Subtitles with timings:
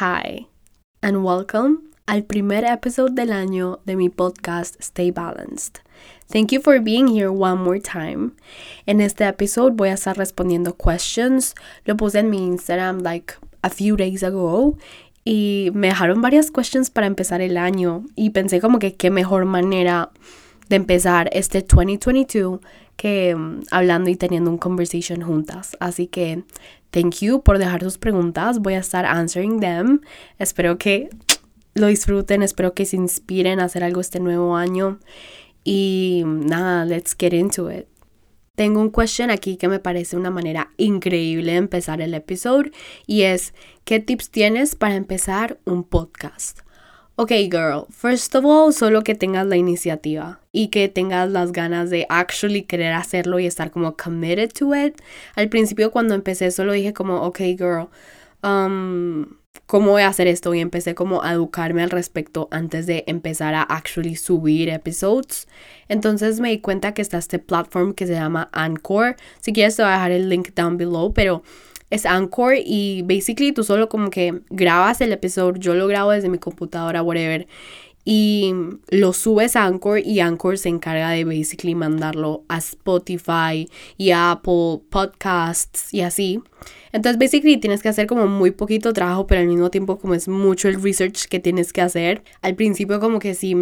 [0.00, 0.46] Hi,
[1.02, 5.80] and welcome al primer episodio del año de mi podcast Stay Balanced.
[6.28, 8.36] Thank you for being here one more time.
[8.86, 11.56] En este episodio voy a estar respondiendo questions.
[11.84, 14.76] Lo puse en mi Instagram like a few days ago
[15.24, 19.46] y me dejaron varias questions para empezar el año y pensé como que qué mejor
[19.46, 20.12] manera
[20.68, 22.60] de empezar este 2022
[22.96, 25.76] que um, hablando y teniendo un conversation juntas.
[25.80, 26.44] Así que
[26.90, 28.60] thank you por dejar sus preguntas.
[28.60, 30.00] Voy a estar answering them.
[30.38, 31.08] Espero que
[31.74, 34.98] lo disfruten, espero que se inspiren a hacer algo este nuevo año.
[35.64, 37.86] Y nada, let's get into it.
[38.54, 42.72] Tengo un question aquí que me parece una manera increíble de empezar el episodio
[43.06, 46.60] y es, ¿qué tips tienes para empezar un podcast?
[47.20, 51.90] Ok, girl, first of all, solo que tengas la iniciativa y que tengas las ganas
[51.90, 54.94] de actually querer hacerlo y estar como committed to it.
[55.34, 57.88] Al principio cuando empecé solo dije como, ok, girl,
[58.44, 59.26] um,
[59.66, 60.54] ¿cómo voy a hacer esto?
[60.54, 65.48] Y empecé como a educarme al respecto antes de empezar a actually subir episodes.
[65.88, 69.16] Entonces me di cuenta que está este platform que se llama Anchor.
[69.40, 71.42] Si quieres te voy a dejar el link down below, pero
[71.90, 76.28] es Anchor y basically tú solo como que grabas el episodio, yo lo grabo desde
[76.28, 77.46] mi computadora, whatever,
[78.10, 78.54] y
[78.88, 84.80] lo subes a Anchor y Anchor se encarga de basically mandarlo a Spotify y Apple
[84.88, 86.40] Podcasts y así.
[86.92, 90.26] Entonces basically tienes que hacer como muy poquito trabajo, pero al mismo tiempo como es
[90.26, 92.22] mucho el research que tienes que hacer.
[92.40, 93.54] Al principio como que sí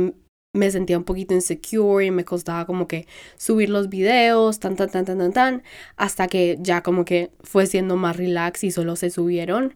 [0.57, 4.91] me sentía un poquito insecure y me costaba como que subir los videos, tan, tan,
[4.91, 5.63] tan, tan, tan, tan,
[5.97, 9.75] hasta que ya como que fue siendo más relax y solo se subieron.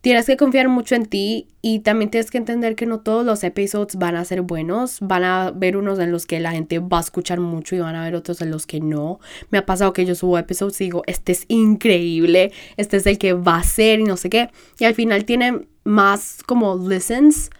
[0.00, 3.42] Tienes que confiar mucho en ti y también tienes que entender que no todos los
[3.42, 4.98] episodios van a ser buenos.
[5.00, 7.96] Van a haber unos en los que la gente va a escuchar mucho y van
[7.96, 9.18] a haber otros en los que no.
[9.50, 13.18] Me ha pasado que yo subo episodios y digo, este es increíble, este es el
[13.18, 14.50] que va a ser y no sé qué.
[14.78, 17.50] Y al final tiene más como listens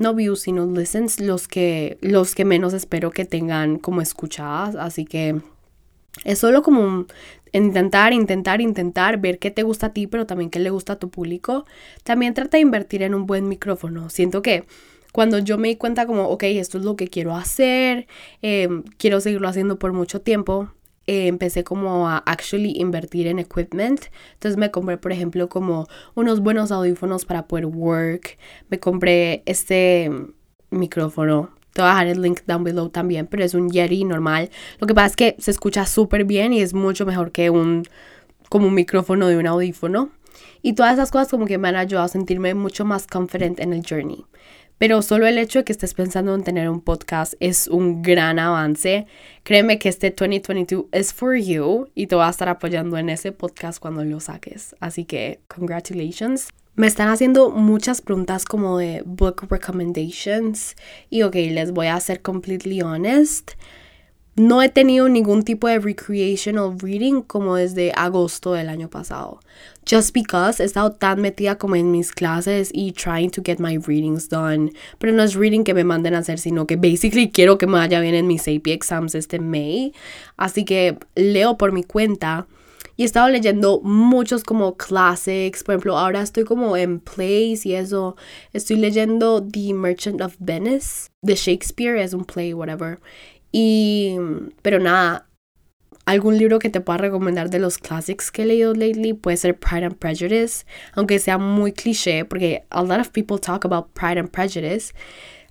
[0.00, 4.74] no views, sino listens, los que, los que menos espero que tengan como escuchadas.
[4.76, 5.40] Así que
[6.24, 7.06] es solo como
[7.52, 10.98] intentar, intentar, intentar ver qué te gusta a ti, pero también qué le gusta a
[10.98, 11.66] tu público.
[12.02, 14.10] También trata de invertir en un buen micrófono.
[14.10, 14.64] Siento que
[15.12, 18.06] cuando yo me di cuenta como, ok, esto es lo que quiero hacer,
[18.42, 20.72] eh, quiero seguirlo haciendo por mucho tiempo,
[21.10, 24.00] eh, empecé como a actually invertir en equipment.
[24.34, 28.38] Entonces me compré, por ejemplo, como unos buenos audífonos para poder work.
[28.68, 30.08] Me compré este
[30.70, 31.50] micrófono.
[31.72, 34.50] Te voy a dejar el link down below también, pero es un Yeti normal.
[34.78, 37.82] Lo que pasa es que se escucha súper bien y es mucho mejor que un
[38.48, 40.10] como un micrófono de un audífono.
[40.62, 43.72] Y todas esas cosas como que me han ayudado a sentirme mucho más confident en
[43.72, 44.26] el journey.
[44.80, 48.38] Pero solo el hecho de que estés pensando en tener un podcast es un gran
[48.38, 49.06] avance.
[49.42, 53.30] Créeme que este 2022 es for you y te voy a estar apoyando en ese
[53.30, 54.74] podcast cuando lo saques.
[54.80, 56.48] Así que, congratulations.
[56.76, 60.76] Me están haciendo muchas preguntas como de book recommendations
[61.10, 63.50] y ok, les voy a ser completely honest.
[64.40, 69.40] No he tenido ningún tipo de recreational reading como desde agosto del año pasado.
[69.86, 73.76] Just because he estado tan metida como en mis clases y trying to get my
[73.76, 74.72] readings done.
[74.98, 77.74] Pero no es reading que me manden a hacer, sino que basically quiero que me
[77.74, 79.92] vaya bien en mis AP exams este May.
[80.38, 82.46] Así que leo por mi cuenta.
[82.96, 85.62] Y he estado leyendo muchos como classics.
[85.62, 88.16] Por ejemplo, ahora estoy como en plays y eso.
[88.54, 92.00] Estoy leyendo The Merchant of Venice de Shakespeare.
[92.00, 93.00] Es un play, whatever.
[93.52, 94.16] Y,
[94.62, 95.26] pero nada,
[96.06, 99.58] algún libro que te pueda recomendar de los classics que he leído lately puede ser
[99.58, 104.18] Pride and Prejudice, aunque sea muy cliché, porque a lot of people talk about Pride
[104.18, 104.92] and Prejudice.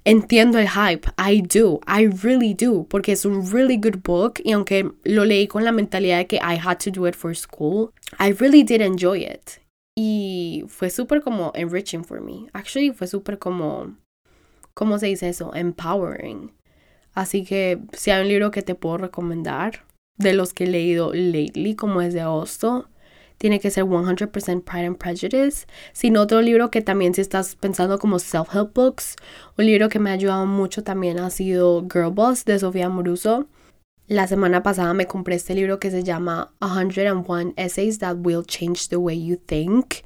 [0.06, 4.54] Entiendo el hype, I do, I really do, porque es un really good book y
[4.54, 7.92] aunque lo leí con la mentalidad de que I had to do it for school,
[8.18, 9.62] I really did enjoy it.
[9.96, 12.48] Y fue súper como enriching for me.
[12.54, 13.98] Actually, fue súper como,
[14.74, 15.54] ¿cómo se dice eso?
[15.54, 16.54] Empowering.
[17.20, 19.84] Así que si hay un libro que te puedo recomendar
[20.16, 22.88] de los que he leído lately, como es de agosto,
[23.38, 25.68] tiene que ser 100% Pride and Prejudice.
[25.92, 29.18] Sin otro libro que también si estás pensando como self-help books,
[29.58, 33.48] un libro que me ha ayudado mucho también ha sido Girl Boss de Sofía Moruso.
[34.10, 38.88] La semana pasada me compré este libro que se llama 101 Essays That Will Change
[38.88, 39.98] the Way You Think.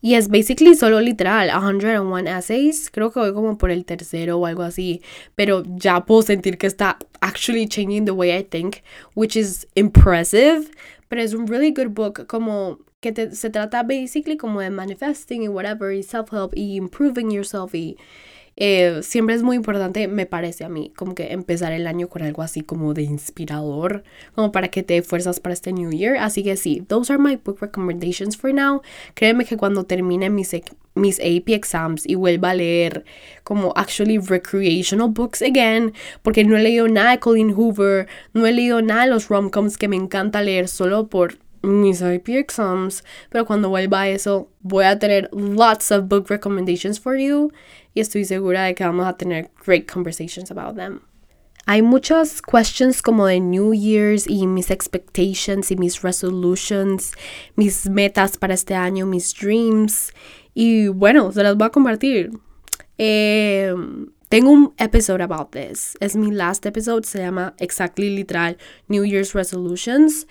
[0.00, 2.90] Y es basically solo literal, 101 essays.
[2.90, 5.02] Creo que voy como por el tercero o algo así.
[5.36, 8.78] Pero ya puedo sentir que está actually changing the way I think,
[9.14, 10.68] which is impressive.
[11.08, 15.48] Pero es un really good book, como que se trata basically como de manifesting y
[15.48, 17.96] whatever, self-help y improving yourself y
[18.56, 22.22] eh, siempre es muy importante, me parece a mí, como que empezar el año con
[22.22, 24.04] algo así como de inspirador,
[24.34, 26.16] como para que te fuerzas para este New Year.
[26.16, 28.82] Así que sí, those are my book recommendations for now.
[29.14, 30.54] Créeme que cuando termine mis,
[30.94, 33.04] mis AP exams y vuelva a leer
[33.42, 35.92] como actually recreational books again,
[36.22, 39.76] porque no he leído nada de Colleen Hoover, no he leído nada de los romcoms
[39.76, 44.84] que me encanta leer solo por mis AP exams, pero cuando vuelva a eso voy
[44.84, 47.50] a tener lots of book recommendations for you
[47.94, 51.00] y estoy segura de que vamos a tener great conversations about them.
[51.66, 57.12] Hay muchas questions como de New Year's y mis expectations y mis resolutions,
[57.56, 60.12] mis metas para este año, mis dreams.
[60.52, 62.32] Y bueno, se las voy a compartir.
[62.98, 63.74] Eh,
[64.28, 65.96] tengo un episode about this.
[66.00, 67.06] Es mi last episode.
[67.06, 68.58] Se llama exactly literal
[68.88, 70.26] New Year's Resolutions.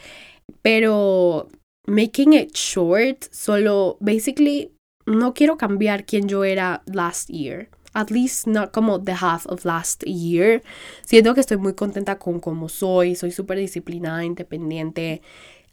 [0.61, 1.49] Pero
[1.87, 4.71] making it short, solo basically
[5.05, 9.65] no quiero cambiar quien yo era last year at least not como the half of
[9.65, 10.61] last year.
[11.05, 15.21] Siento que estoy muy contenta con cómo soy, soy súper disciplinada, independiente.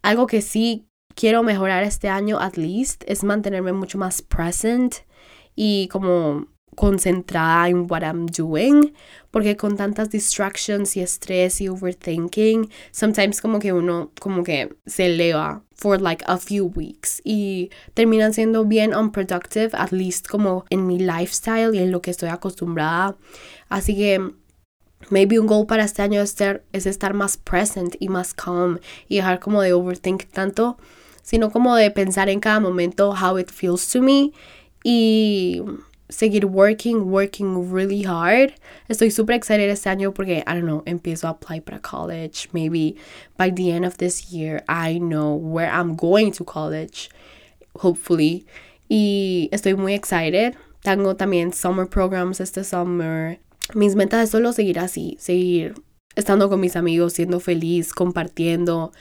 [0.02, 4.96] Algo que sí quiero mejorar este año, at least, es mantenerme mucho más present
[5.54, 6.46] y como
[6.80, 8.94] concentrada en what I'm doing,
[9.30, 15.04] porque con tantas distractions y estrés y overthinking, sometimes como que uno como que se
[15.04, 20.86] eleva for like a few weeks y terminan siendo bien unproductive, at least como en
[20.86, 23.14] mi lifestyle y en lo que estoy acostumbrada.
[23.68, 24.32] Así que
[25.10, 28.78] maybe un goal para este año es estar, es estar más present y más calm
[29.06, 30.78] y dejar como de overthink tanto,
[31.22, 34.32] sino como de pensar en cada momento how it feels to me
[34.82, 35.62] y
[36.10, 38.54] seguir working, working really hard.
[38.88, 42.48] Estoy super excited este año porque, I don't know, empiezo a apply para college.
[42.52, 42.96] Maybe
[43.36, 47.08] by the end of this year, I know where I'm going to college,
[47.76, 48.46] hopefully.
[48.88, 50.56] Y estoy muy excited.
[50.82, 53.38] Tengo también summer programs este summer.
[53.74, 55.74] Mis metas es solo seguir así, seguir
[56.16, 58.92] estando con mis amigos, siendo feliz, compartiendo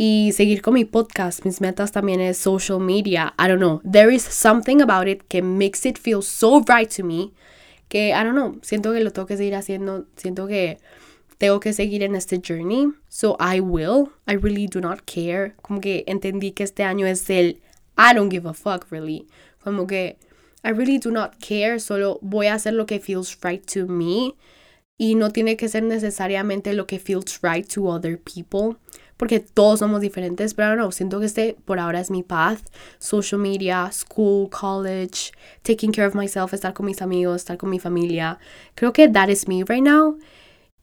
[0.00, 1.44] y seguir con mi podcast.
[1.44, 3.34] Mis metas también es social media.
[3.36, 3.82] I don't know.
[3.82, 7.32] There is something about it que makes it feel so right to me
[7.88, 10.06] que, I don't know, siento que lo tengo que seguir haciendo.
[10.14, 10.78] Siento que
[11.38, 12.92] tengo que seguir en este journey.
[13.08, 14.10] So I will.
[14.28, 15.56] I really do not care.
[15.62, 17.60] Como que entendí que este año es el
[17.98, 19.26] I don't give a fuck, really.
[19.64, 20.16] Como que
[20.62, 21.80] I really do not care.
[21.80, 24.36] Solo voy a hacer lo que feels right to me.
[24.96, 28.78] Y no tiene que ser necesariamente lo que feels right to other people
[29.18, 32.60] porque todos somos diferentes, pero no, siento que este por ahora es mi path.
[32.98, 35.32] Social media, school, college,
[35.62, 38.38] taking care of myself, estar con mis amigos, estar con mi familia.
[38.76, 40.16] Creo que that is me right now.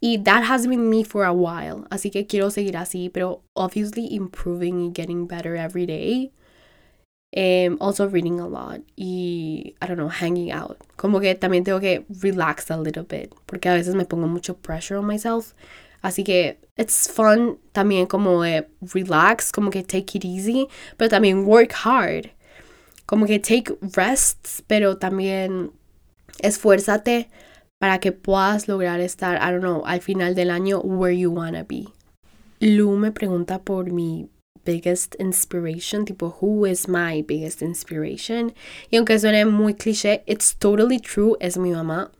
[0.01, 1.87] Y that has been me for a while.
[1.89, 6.31] Así que quiero seguir así, pero obviously improving y getting better every day.
[7.37, 10.77] Um, also reading a lot y, I don't know, hanging out.
[10.97, 14.55] Como que también tengo que relax a little bit, porque a veces me pongo mucho
[14.55, 15.53] pressure on myself.
[16.01, 18.43] Así que it's fun también como
[18.93, 22.31] relax, como que take it easy, pero también work hard.
[23.05, 25.71] Como que take rests, pero también
[26.41, 27.29] esfuérzate
[27.79, 31.63] para que puedas lograr estar, I don't know, al final del año where you wanna
[31.63, 31.87] be.
[32.59, 34.29] Lu me pregunta por mi
[34.63, 38.53] biggest inspiration, tipo, who is my biggest inspiration?
[38.89, 42.11] Y aunque suene muy cliché, it's totally true, es mi mamá.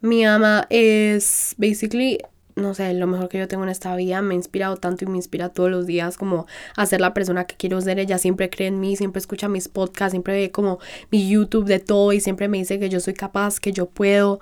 [0.00, 2.18] Mi mamá es basically
[2.60, 5.08] no sé, lo mejor que yo tengo en esta vida, me ha inspirado tanto y
[5.08, 6.46] me inspira todos los días como
[6.76, 7.98] a ser la persona que quiero ser.
[7.98, 10.78] Ella siempre cree en mí, siempre escucha mis podcasts, siempre ve como
[11.10, 14.40] mi YouTube de todo y siempre me dice que yo soy capaz, que yo puedo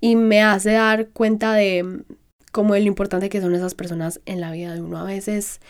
[0.00, 2.04] y me hace dar cuenta de
[2.52, 5.60] como lo importante que son esas personas en la vida de uno a veces.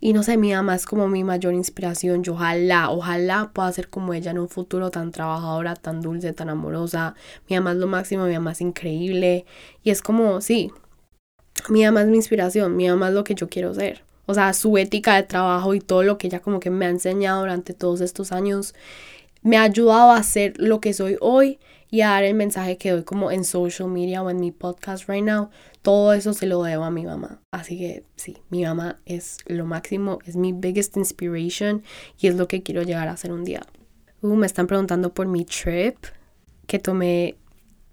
[0.00, 2.22] Y no sé, mi mamá es como mi mayor inspiración.
[2.22, 6.50] Yo ojalá, ojalá pueda ser como ella en un futuro tan trabajadora, tan dulce, tan
[6.50, 7.14] amorosa.
[7.48, 9.46] Mi mamá es lo máximo, mi mamá es increíble.
[9.82, 10.70] Y es como, sí,
[11.68, 14.04] mi mamá es mi inspiración, mi mamá es lo que yo quiero ser.
[14.26, 16.90] O sea, su ética de trabajo y todo lo que ella como que me ha
[16.90, 18.74] enseñado durante todos estos años
[19.42, 22.90] me ha ayudado a ser lo que soy hoy y a dar el mensaje que
[22.90, 25.50] doy como en social media o en mi podcast right now.
[25.82, 27.40] Todo eso se lo debo a mi mamá.
[27.52, 31.84] Así que sí, mi mamá es lo máximo, es mi biggest inspiration
[32.18, 33.62] y es lo que quiero llegar a hacer un día.
[34.20, 35.96] Uh, me están preguntando por mi trip
[36.66, 37.36] que tomé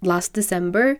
[0.00, 0.98] last December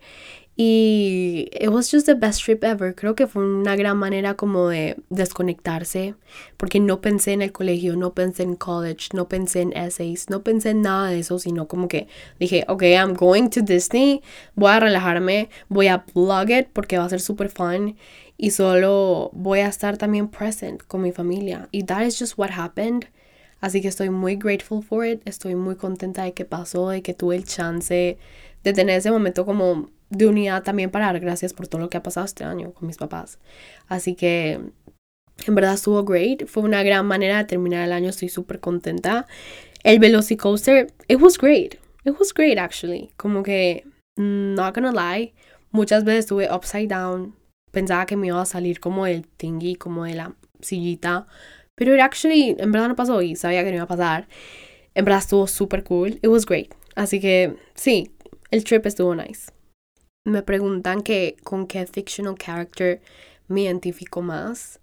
[0.56, 2.94] y it was just the best trip ever.
[2.94, 6.14] Creo que fue una gran manera como de desconectarse,
[6.56, 10.42] porque no pensé en el colegio, no pensé en college, no pensé en essays, no
[10.44, 12.06] pensé en nada de eso, sino como que
[12.38, 14.22] dije, ok, I'm going to Disney,
[14.54, 17.96] voy a relajarme, voy a blog it porque va a ser super fun
[18.36, 21.68] y solo voy a estar también present con mi familia.
[21.72, 23.06] Y that is just what happened.
[23.60, 27.14] Así que estoy muy grateful for it, estoy muy contenta de que pasó, de que
[27.14, 28.18] tuve el chance
[28.62, 31.96] de tener ese momento como de unidad también para dar gracias por todo lo que
[31.96, 33.38] ha pasado este año con mis papás.
[33.88, 34.60] Así que
[35.46, 39.26] en verdad estuvo great, fue una gran manera de terminar el año, estoy súper contenta.
[39.82, 41.74] El Velocicoaster, it was great.
[42.04, 43.10] It was great actually.
[43.16, 43.84] Como que,
[44.16, 45.34] not gonna lie,
[45.72, 47.34] muchas veces estuve upside down.
[47.70, 51.26] Pensaba que me iba a salir como del thingy, como de la sillita.
[51.74, 54.28] Pero it actually, en verdad no pasó y sabía que no iba a pasar.
[54.94, 56.20] En verdad estuvo super cool.
[56.22, 56.72] It was great.
[56.94, 58.12] Así que sí,
[58.50, 59.50] el trip estuvo nice.
[60.26, 63.00] Me preguntan que con qué fictional character
[63.48, 64.80] me identifico más.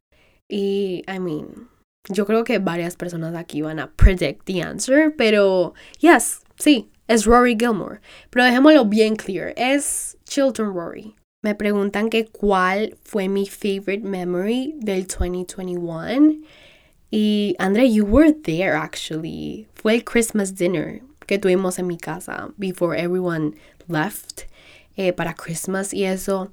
[0.47, 1.69] Y, I mean,
[2.09, 7.25] yo creo que varias personas aquí van a predict the answer, pero yes, sí, es
[7.25, 8.01] Rory Gilmore.
[8.29, 11.15] Pero dejémoslo bien clear, es Chilton Rory.
[11.43, 16.43] Me preguntan que cuál fue mi favorite memory del 2021.
[17.09, 19.67] Y Andre, you were there actually.
[19.73, 23.55] Fue el Christmas dinner que tuvimos en mi casa before everyone
[23.87, 24.45] left
[25.07, 26.51] eh, para Christmas y eso.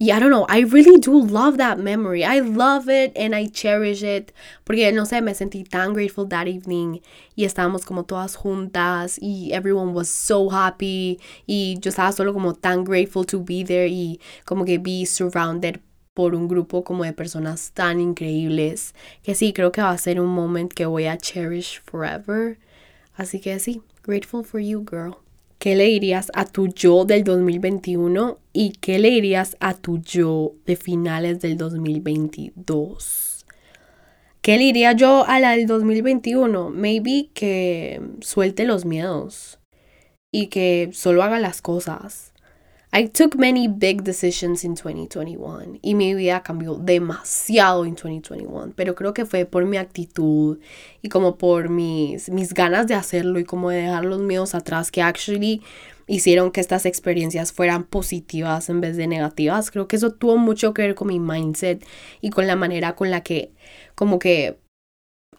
[0.00, 2.22] Y I don't know, I really do love that memory.
[2.22, 4.32] I love it and I cherish it.
[4.64, 7.00] Porque no sé, me sentí tan grateful that evening.
[7.34, 9.18] Y estábamos como todas juntas.
[9.20, 11.18] Y everyone was so happy.
[11.48, 13.88] Y yo estaba solo como tan grateful to be there.
[13.88, 15.80] Y como que be surrounded
[16.14, 18.94] por un grupo como de personas tan increíbles.
[19.24, 22.58] Que sí, creo que va a ser un moment que voy a cherish forever.
[23.16, 25.16] Así que sí, grateful for you, girl.
[25.58, 30.52] ¿Qué le dirías a tu yo del 2021 y qué le dirías a tu yo
[30.66, 33.44] de finales del 2022?
[34.40, 36.70] ¿Qué le diría yo a la del 2021?
[36.70, 39.58] Maybe que suelte los miedos
[40.32, 42.32] y que solo haga las cosas.
[42.90, 48.94] I took many big decisions in 2021 y mi vida cambió demasiado en 2021, pero
[48.94, 50.58] creo que fue por mi actitud
[51.02, 54.90] y como por mis, mis ganas de hacerlo y como de dejar los miedos atrás
[54.90, 55.62] que actually
[56.06, 59.70] hicieron que estas experiencias fueran positivas en vez de negativas.
[59.70, 61.84] Creo que eso tuvo mucho que ver con mi mindset
[62.22, 63.52] y con la manera con la que
[63.94, 64.58] como que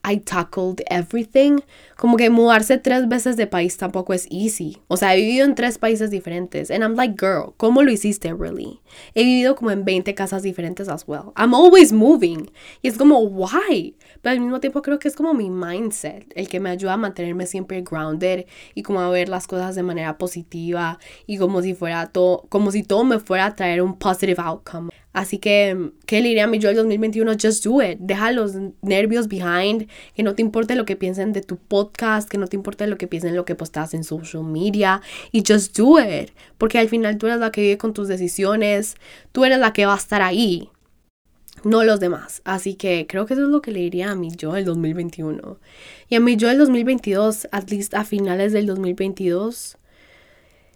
[0.04, 1.60] I tackled everything.
[2.00, 4.78] Como que mudarse tres veces de país tampoco es easy.
[4.88, 6.72] O sea, he vivido en tres países diferentes.
[6.72, 8.80] And I'm like, girl, ¿cómo lo hiciste, really?
[9.16, 11.34] He vivido como en 20 casas diferentes as well.
[11.36, 12.50] I'm always moving.
[12.82, 13.98] Y es como, why?
[14.22, 16.98] Pero al mismo tiempo creo que es como mi mindset, el que me ayuda a
[16.98, 21.74] mantenerme siempre grounded y como a ver las cosas de manera positiva y como si
[21.74, 24.90] fuera todo, como si todo me fuera a traer un positive outcome.
[25.12, 27.34] Así que, ¿qué le diría a mi yo del 2021?
[27.42, 27.98] Just do it.
[28.00, 29.88] Deja los nervios behind.
[30.14, 31.89] Que no te importe lo que piensen de tu podcast.
[31.92, 35.02] Que no te importe lo que piensen lo que postas en social media.
[35.32, 36.32] Y just do it.
[36.58, 38.96] Porque al final tú eres la que vive con tus decisiones.
[39.32, 40.70] Tú eres la que va a estar ahí.
[41.64, 42.42] No los demás.
[42.46, 45.60] Así que creo que eso es lo que le diría a mi yo del 2021.
[46.08, 49.78] Y a mi yo del 2022, at least a finales del 2022.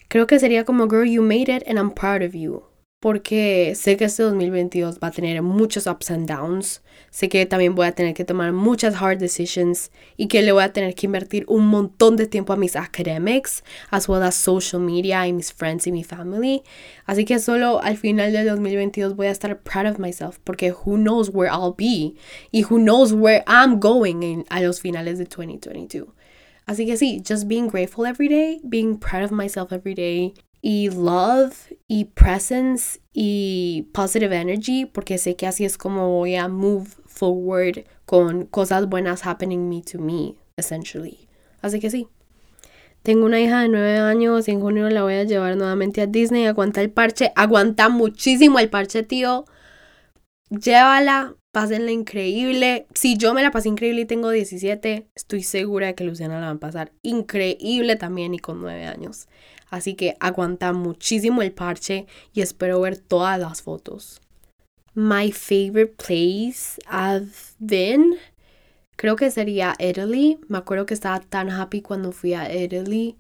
[0.10, 2.73] Creo que sería como, girl, you made it and I'm proud of you
[3.04, 6.82] porque sé que este 2022 va a tener muchos ups and downs.
[7.12, 10.64] Sé que también voy a tener que tomar muchas hard decisions y que le voy
[10.64, 14.82] a tener que invertir un montón de tiempo a mis academics, as well as social
[14.82, 16.64] media y mis friends y mi family.
[17.06, 20.96] Así que solo al final del 2022 voy a estar proud of myself porque who
[20.96, 22.16] knows where I'll be
[22.54, 26.08] y who knows where I'm going a los finales de 2022.
[26.66, 30.34] Así que sí, just being grateful every day, being proud of myself every day
[30.66, 36.48] y love y presence y positive energy porque sé que así es como voy a
[36.48, 41.28] move forward con cosas buenas happening me to me essentially.
[41.62, 42.08] Así que sí.
[43.04, 46.08] Tengo una hija de 9 años y en junio la voy a llevar nuevamente a
[46.08, 46.46] Disney.
[46.46, 47.34] Aguanta el parche.
[47.36, 49.44] Aguanta muchísimo el parche, tío.
[50.50, 52.88] Llévala, pásenla increíble.
[52.94, 56.48] Si yo me la pasé increíble y tengo 17, estoy segura de que Luciana la
[56.48, 59.28] va a pasar increíble también y con 9 años.
[59.74, 64.22] Así que aguanta muchísimo el parche y espero ver todas las fotos.
[64.94, 68.14] My favorite place I've been,
[68.98, 70.38] creo que sería Italy.
[70.48, 73.18] Me acuerdo que estaba tan happy cuando fui a Italy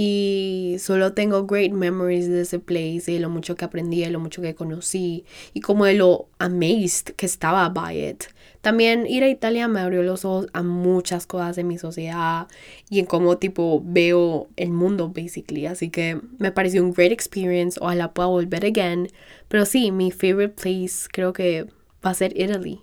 [0.00, 4.10] y solo tengo great memories de ese place y de lo mucho que aprendí, de
[4.10, 5.24] lo mucho que conocí
[5.54, 8.24] y como de lo amazed que estaba by it.
[8.60, 12.46] También ir a Italia me abrió los ojos a muchas cosas de mi sociedad
[12.88, 15.66] y en cómo tipo veo el mundo basically.
[15.66, 17.76] Así que me pareció un great experience.
[17.80, 19.08] Ojalá pueda volver again.
[19.48, 21.64] Pero sí, mi favorite place creo que
[22.06, 22.82] va a ser Italy.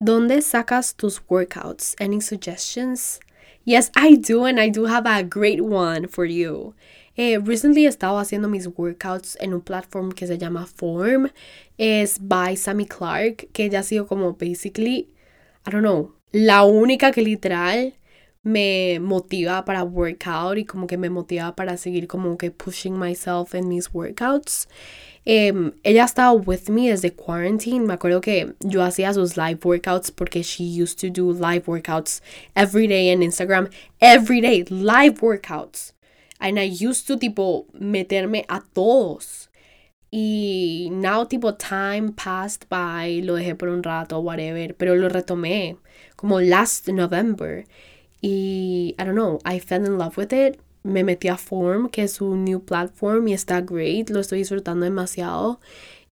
[0.00, 1.94] ¿Dónde sacas tus workouts?
[2.00, 3.20] Any suggestions?
[3.64, 6.74] Yes, I do, and I do have a great one for you.
[7.16, 11.30] Eh, recently he estado haciendo mis workouts en un platform que se llama Form.
[11.76, 15.08] Es by Sammy Clark, que ya ha sido como basically,
[15.66, 17.94] I don't know, la única que literal
[18.42, 23.54] me motiva para workout y como que me motiva para seguir como que pushing myself
[23.54, 24.66] in mis workouts.
[25.26, 27.86] Um, ella estaba with me desde quarantine.
[27.86, 32.20] Me acuerdo que yo hacía sus live workouts porque she used to do live workouts
[32.56, 33.70] every day en Instagram.
[34.00, 35.92] Every day, live workouts.
[36.40, 39.48] And I used to tipo meterme a todos.
[40.10, 45.76] Y now tipo time passed by, lo dejé por un rato, whatever, pero lo retomé
[46.16, 47.64] como last November.
[48.22, 50.58] Y I don't know, I fell in love with it.
[50.82, 54.84] Me metí a Form, que es un new platform y está great, lo estoy disfrutando
[54.84, 55.60] demasiado.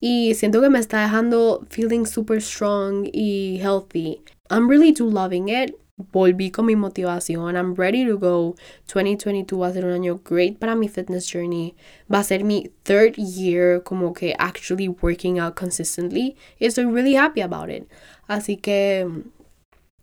[0.00, 4.22] Y siento que me está dejando feeling super strong y healthy.
[4.50, 7.56] I'm really do loving it volví con mi motivación.
[7.56, 8.54] I'm ready to go.
[8.86, 11.74] 2022 va a ser un año great para mi fitness journey.
[12.12, 16.36] Va a ser mi third year como que actually working out consistently.
[16.58, 17.88] Y estoy really happy about it.
[18.28, 19.06] Así que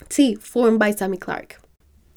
[0.09, 1.62] sí, Formed by Sammy Clark.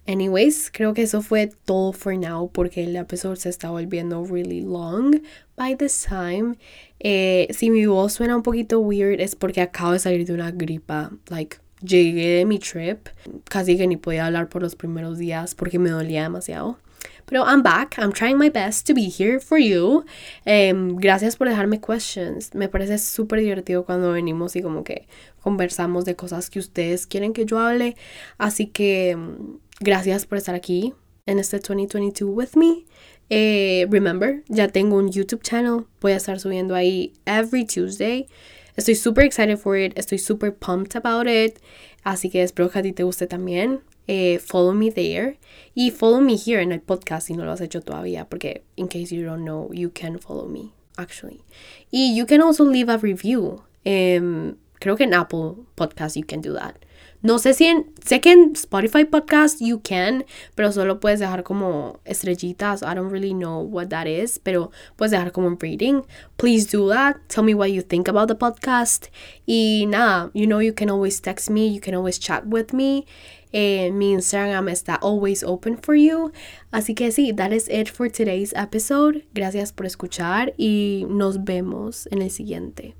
[0.08, 4.60] Anyways, creo que eso fue todo for now porque el episodio se está volviendo really
[4.60, 5.20] long
[5.56, 6.56] by this time.
[7.00, 10.52] Eh, si mi voz suena un poquito weird es porque acabo de salir de una
[10.52, 11.10] gripa.
[11.28, 13.08] Like, llegué de mi trip,
[13.44, 16.78] casi que ni podía hablar por los primeros días porque me dolía demasiado.
[17.26, 20.04] Pero I'm back, I'm trying my best to be here for you.
[20.44, 22.54] Em, gracias por dejarme questions.
[22.54, 25.06] Me parece súper divertido cuando venimos y como que
[25.42, 27.96] conversamos de cosas que ustedes quieren que yo hable.
[28.38, 30.94] Así que em, gracias por estar aquí
[31.26, 32.86] en este 2022 with me.
[33.28, 35.86] Eh, remember, ya tengo un YouTube channel.
[36.00, 38.28] Voy a estar subiendo ahí every Tuesday.
[38.76, 41.58] Estoy super excited for it, estoy super pumped about it,
[42.04, 43.80] así que espero que a ti te guste también.
[44.08, 45.38] Eh, follow me there
[45.74, 48.86] y follow me here en el podcast si no lo has hecho todavía, porque in
[48.88, 51.42] case you don't know, you can follow me actually.
[51.90, 53.62] Y you can also leave a review.
[53.84, 56.76] Um, creo que en Apple Podcast you can do that.
[57.22, 61.42] No sé si en, sé que en Spotify Podcast you can, pero solo puedes dejar
[61.42, 62.82] como estrellitas.
[62.82, 66.02] I don't really know what that is, pero puedes dejar como un rating.
[66.36, 67.16] Please do that.
[67.28, 69.08] Tell me what you think about the podcast.
[69.46, 73.06] Y nada, you know you can always text me, you can always chat with me.
[73.52, 76.32] Eh, mi Instagram está always open for you.
[76.70, 79.26] Así que sí, that is it for today's episode.
[79.34, 82.94] Gracias por escuchar y nos vemos en el siguiente.